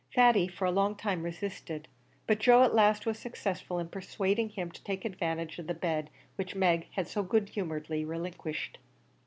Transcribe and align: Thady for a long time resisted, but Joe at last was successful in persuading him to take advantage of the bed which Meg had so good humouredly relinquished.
Thady 0.15 0.47
for 0.47 0.65
a 0.65 0.71
long 0.71 0.95
time 0.95 1.21
resisted, 1.21 1.87
but 2.25 2.39
Joe 2.39 2.63
at 2.63 2.73
last 2.73 3.05
was 3.05 3.19
successful 3.19 3.77
in 3.77 3.87
persuading 3.89 4.49
him 4.49 4.71
to 4.71 4.83
take 4.83 5.05
advantage 5.05 5.59
of 5.59 5.67
the 5.67 5.75
bed 5.75 6.09
which 6.37 6.55
Meg 6.55 6.87
had 6.93 7.07
so 7.07 7.21
good 7.21 7.49
humouredly 7.49 8.03
relinquished. 8.03 8.79